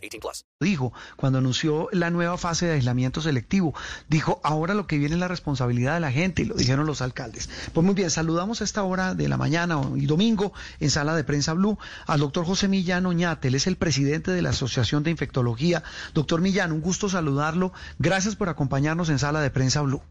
[0.00, 0.44] 18 plus.
[0.60, 3.74] Dijo, cuando anunció la nueva fase de aislamiento selectivo,
[4.08, 7.02] dijo, ahora lo que viene es la responsabilidad de la gente, y lo dijeron los
[7.02, 7.48] alcaldes.
[7.72, 11.24] Pues muy bien, saludamos a esta hora de la mañana y domingo en Sala de
[11.24, 15.10] Prensa Blue al doctor José Millán Oñate, él es el presidente de la Asociación de
[15.10, 15.82] Infectología.
[16.14, 17.72] Doctor Millán, un gusto saludarlo.
[17.98, 20.02] Gracias por acompañarnos en Sala de Prensa Blue.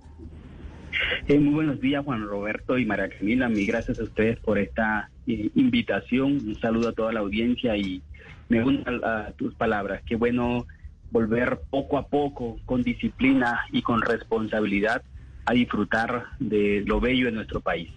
[1.28, 3.50] Eh, muy buenos días, Juan Roberto y María Camila.
[3.50, 5.10] Mil gracias a ustedes por esta
[5.56, 6.34] invitación.
[6.48, 8.02] Un saludo a toda la audiencia y
[8.50, 10.02] me uno a, tus palabras.
[10.06, 10.66] Qué bueno
[11.12, 15.02] volver poco a poco, con disciplina y con responsabilidad,
[15.46, 17.90] a disfrutar de lo bello de nuestro país.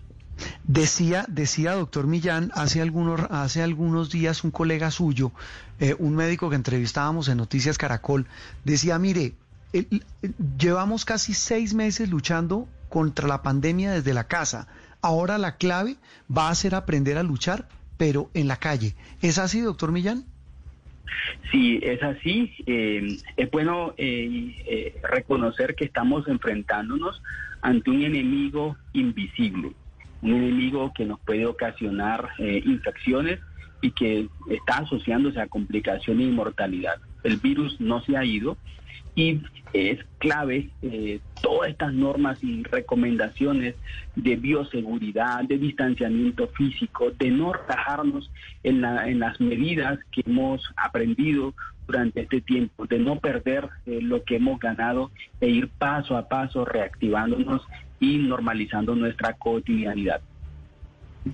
[0.65, 5.33] Decía, decía doctor Millán, hace algunos, hace algunos días un colega suyo,
[5.79, 8.27] eh, un médico que entrevistábamos en Noticias Caracol,
[8.65, 9.35] decía, mire,
[10.59, 14.69] llevamos casi seis meses luchando contra la pandemia desde la casa.
[15.03, 15.97] Ahora la clave
[16.35, 17.67] va a ser aprender a luchar,
[17.99, 18.95] pero en la calle.
[19.21, 20.25] ¿Es así, doctor Millán?
[21.51, 22.53] Sí, es así.
[22.67, 27.21] Eh, es bueno eh, eh, reconocer que estamos enfrentándonos
[27.61, 29.73] ante un enemigo invisible,
[30.23, 33.41] un enemigo que nos puede ocasionar infecciones
[33.81, 36.97] y que está asociándose a complicaciones y mortalidad.
[37.23, 38.57] El virus no se ha ido
[39.15, 39.41] y
[39.73, 43.75] es clave eh, todas estas normas y recomendaciones
[44.17, 48.31] de bioseguridad, de distanciamiento físico, de no rajarnos
[48.63, 51.55] en, en las medidas que hemos aprendido
[51.87, 56.29] durante este tiempo, de no perder eh, lo que hemos ganado e ir paso a
[56.29, 57.63] paso reactivándonos
[58.01, 60.21] y normalizando nuestra cotidianidad.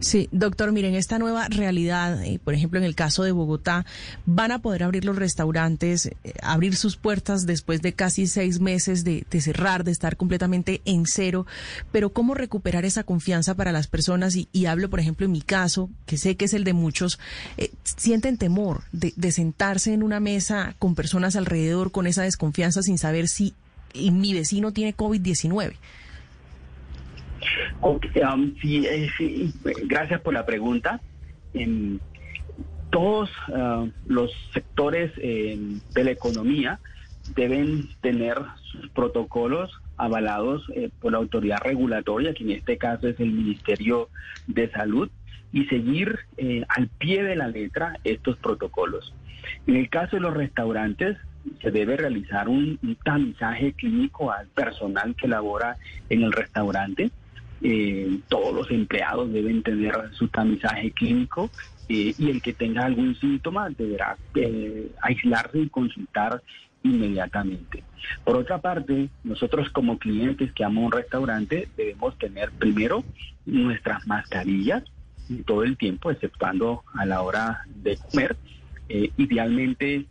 [0.01, 3.87] Sí, doctor, miren, esta nueva realidad, eh, por ejemplo, en el caso de Bogotá,
[4.27, 9.03] van a poder abrir los restaurantes, eh, abrir sus puertas después de casi seis meses
[9.03, 11.47] de, cerrar, de estar completamente en cero,
[11.91, 14.37] pero ¿cómo recuperar esa confianza para las personas?
[14.37, 17.19] Y, hablo, por ejemplo, en mi caso, que sé que es el de muchos,
[17.57, 22.83] eh, sienten temor de, de sentarse en una mesa con personas alrededor con esa desconfianza
[22.83, 23.55] sin saber si
[23.95, 25.77] mi vecino tiene COVID-19.
[27.81, 28.01] Um,
[28.65, 29.55] eh, sí,
[29.87, 31.01] gracias por la pregunta.
[31.55, 32.01] En
[32.91, 36.81] todos uh, los sectores de la economía
[37.35, 43.19] deben tener sus protocolos avalados eh, por la autoridad regulatoria, que en este caso es
[43.21, 44.09] el Ministerio
[44.47, 45.11] de Salud,
[45.53, 49.15] y seguir eh, al pie de la letra estos protocolos.
[49.67, 51.17] En el caso de los restaurantes,
[51.63, 55.77] se debe realizar un tamizaje clínico al personal que labora
[56.11, 57.11] en el restaurante
[57.61, 61.51] eh, todos los empleados deben tener su tamizaje clínico
[61.89, 66.41] eh, y el que tenga algún síntoma deberá eh, aislarse y consultar
[66.85, 67.83] inmediatamente.
[68.25, 73.03] Por otra parte, nosotros como clientes que amo un restaurante debemos tener primero
[73.45, 74.85] nuestras mascarillas
[75.45, 78.37] todo el tiempo, exceptuando a la hora de comer.
[78.89, 80.07] idealmente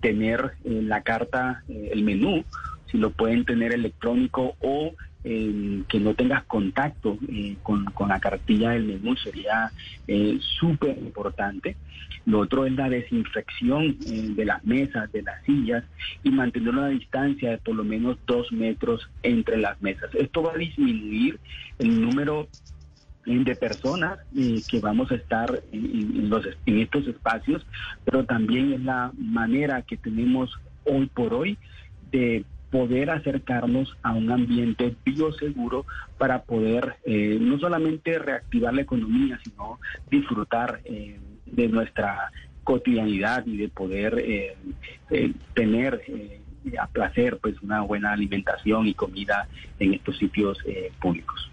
[0.00, 2.44] tener la carta, el menú,
[2.90, 8.84] si lo pueden tener electrónico o que no tengas contacto eh, con, la cartilla del
[8.84, 9.70] menú sería
[10.08, 11.76] eh, súper importante.
[12.24, 15.84] Lo otro es la desinfección eh, de las mesas, de las sillas
[16.22, 20.10] y mantener una distancia de por lo menos dos metros entre las mesas.
[20.14, 21.38] Esto va a disminuir
[21.78, 22.48] el número
[23.26, 27.64] de personas que vamos a estar en, los, en estos espacios,
[28.04, 30.50] pero también es la manera que tenemos
[30.84, 31.58] hoy por hoy
[32.10, 35.86] de poder acercarnos a un ambiente bioseguro
[36.18, 42.30] para poder eh, no solamente reactivar la economía, sino disfrutar eh, de nuestra
[42.62, 44.56] cotidianidad y de poder eh,
[45.54, 46.02] tener
[46.78, 50.58] a placer pues una buena alimentación y comida en estos sitios
[51.00, 51.50] públicos.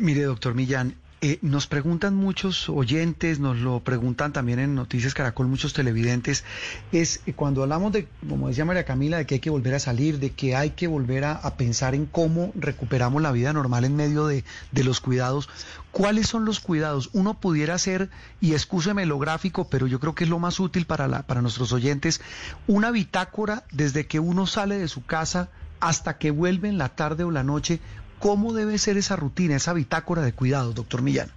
[0.00, 5.48] mire, doctor Millán, eh, nos preguntan muchos oyentes, nos lo preguntan también en Noticias Caracol
[5.48, 6.44] muchos televidentes,
[6.92, 10.20] es cuando hablamos de, como decía María Camila, de que hay que volver a salir,
[10.20, 14.28] de que hay que volver a, pensar en cómo recuperamos la vida normal en medio
[14.28, 15.48] de, los cuidados,
[15.90, 17.10] ¿cuáles son los cuidados?
[17.12, 18.10] Uno pudiera hacer,
[18.40, 21.42] y excúseme lo gráfico, pero yo creo que es lo más útil para, la, para
[21.42, 22.20] nuestros oyentes,
[22.68, 25.48] una bitácora desde que uno sale de su casa
[25.80, 27.80] hasta que vuelve en la tarde o la noche,
[28.18, 31.28] ¿Cómo debe ser esa rutina, esa bitácora de cuidados, doctor Millán?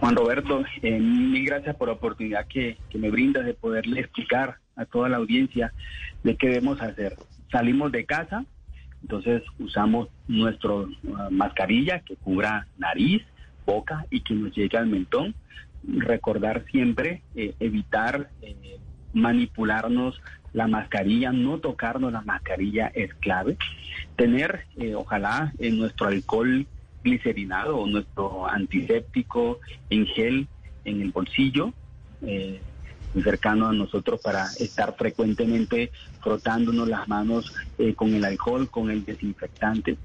[0.00, 4.58] Juan Roberto, eh, mil gracias por la oportunidad que, que me brindas de poderle explicar
[4.76, 5.72] a toda la audiencia
[6.24, 7.16] de qué debemos hacer.
[7.50, 8.44] Salimos de casa,
[9.02, 10.72] entonces usamos nuestra
[11.30, 13.22] mascarilla que cubra nariz,
[13.64, 15.34] boca y que nos llegue al mentón.
[15.86, 18.78] Recordar siempre, eh, evitar eh,
[19.14, 20.20] manipularnos
[20.52, 23.56] la mascarilla, no tocarnos la mascarilla es clave.
[24.16, 26.66] Tener, eh, ojalá, nuestro alcohol
[27.02, 30.46] glicerinado o nuestro antiséptico en gel
[30.84, 31.72] en el bolsillo,
[32.22, 32.60] eh,
[33.22, 39.04] cercano a nosotros para estar frecuentemente frotándonos las manos eh, con el alcohol, con el
[39.04, 39.96] desinfectante.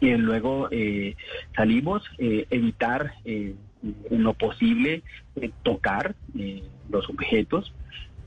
[0.00, 1.16] Y luego eh,
[1.54, 3.56] salimos, eh, evitar en
[4.10, 5.02] lo posible
[5.62, 6.14] tocar
[6.90, 7.72] los objetos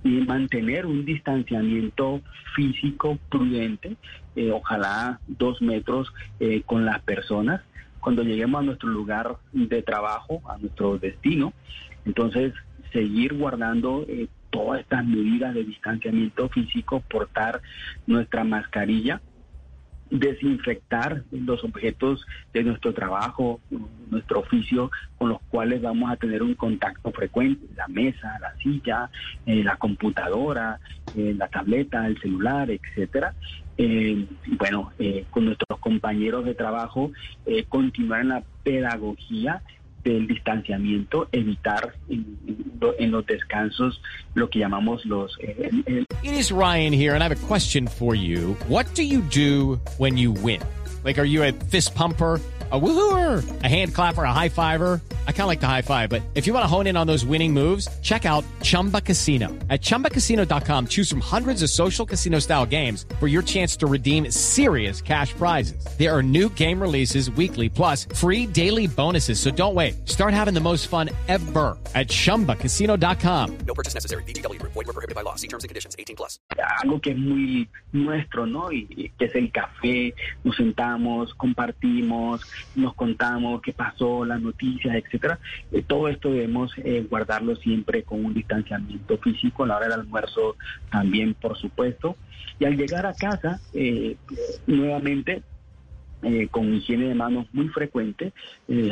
[0.03, 2.21] y mantener un distanciamiento
[2.55, 3.95] físico prudente,
[4.35, 7.61] eh, ojalá dos metros eh, con las personas.
[8.00, 11.53] Cuando lleguemos a nuestro lugar de trabajo, a nuestro destino,
[12.05, 12.53] entonces
[12.91, 17.61] seguir guardando eh, todas estas medidas de distanciamiento físico, portar
[18.05, 19.21] nuestra mascarilla,
[20.09, 23.59] desinfectar los objetos de nuestro trabajo,
[24.09, 29.09] nuestro oficio, con los cuales vamos a tener un contacto frecuente, la mesa, la silla,
[29.45, 30.79] eh, la computadora,
[31.15, 33.33] eh, la tableta, el celular, etcétera.
[33.77, 34.25] Eh,
[34.57, 37.11] bueno, eh, con nuestros compañeros de trabajo,
[37.69, 39.61] continuar en la pedagogía
[40.03, 44.01] del distanciamiento, evitar en, los descansos
[44.33, 45.38] lo que llamamos los...
[45.39, 48.53] Eh, It is Ryan here, and I have a question for you.
[48.67, 50.61] What do you do when you win?
[51.03, 52.39] Like, are you a fist pumper?
[52.71, 55.00] A woohooer, a hand clapper, a high fiver.
[55.28, 57.08] I kind of like the high five, but if you want to hone in on
[57.08, 59.50] those winning moves, check out Chumba Casino.
[59.70, 64.31] At chumbacasino.com, choose from hundreds of social casino style games for your chance to redeem
[64.31, 65.86] serious cash prizes.
[65.98, 69.40] There are new game releases weekly, plus free daily bonuses.
[69.42, 70.08] So don't wait.
[70.08, 73.58] Start having the most fun ever at chumbacasino.com.
[73.68, 74.24] No purchase necessary.
[74.24, 74.72] VGW Group.
[74.72, 75.36] Void were prohibited by law.
[75.36, 75.96] See terms and conditions.
[76.00, 76.40] 18 plus.
[76.81, 78.72] algo que es muy nuestro, ¿no?
[78.72, 82.42] Y, y que es el café, nos sentamos, compartimos,
[82.75, 85.39] nos contamos qué pasó, las noticias, etcétera.
[85.71, 90.00] Eh, todo esto debemos eh, guardarlo siempre con un distanciamiento físico, a la hora del
[90.01, 90.56] almuerzo
[90.92, 92.15] también, por supuesto.
[92.60, 94.18] Y al llegar a casa, eh,
[94.68, 95.44] nuevamente
[96.51, 98.31] con higiene de manos muy frecuente.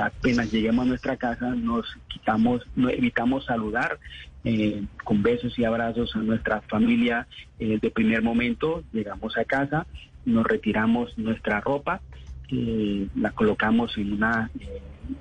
[0.04, 4.00] Apenas lleguemos a nuestra casa, nos quitamos, no, evitamos saludar
[5.06, 7.28] con besos y abrazos a nuestra familia
[7.58, 8.84] de primer momento.
[8.92, 9.88] Llegamos a casa,
[10.26, 12.02] nos retiramos nuestra ropa,
[12.50, 14.50] la colocamos en una,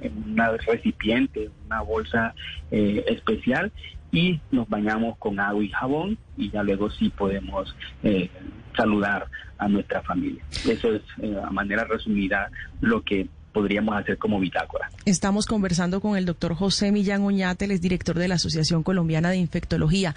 [0.00, 2.34] en una recipiente, una bolsa
[2.70, 3.70] eh, especial
[4.12, 8.30] y nos bañamos con agua y jabón y ya luego sí podemos eh,
[8.76, 9.26] saludar
[9.58, 10.42] a nuestra familia.
[10.68, 12.50] Eso es, eh, a manera resumida,
[12.80, 14.90] lo que podríamos hacer como bitácora.
[15.04, 19.30] Estamos conversando con el doctor José Millán Oñate, él es director de la Asociación Colombiana
[19.30, 20.14] de Infectología.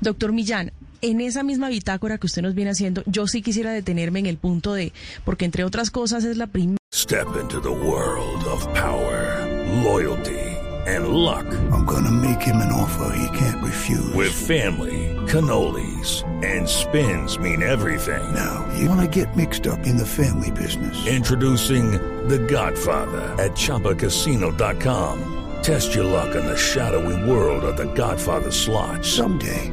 [0.00, 0.72] Doctor Millán,
[1.02, 4.38] en esa misma bitácora que usted nos viene haciendo, yo sí quisiera detenerme en el
[4.38, 4.92] punto de,
[5.24, 9.46] porque entre otras cosas es la primera Step into the world of power,
[9.82, 10.38] loyalty,
[10.86, 11.46] and luck.
[11.72, 14.12] I'm gonna make him an offer he can't refuse.
[14.14, 18.22] With family, cannolis, and spins mean everything.
[18.34, 21.06] now, you wanna get mixed up in the family business.
[21.06, 21.92] Introducing
[22.28, 25.42] The Godfather at ChumbaCasino.com.
[25.62, 29.04] Test your luck in the shadowy world of The Godfather slot.
[29.04, 29.72] Someday,